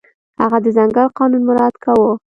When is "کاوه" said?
1.83-2.11